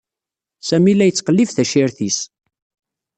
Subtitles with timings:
[0.67, 2.19] Sami la yettqellib tacirt-is.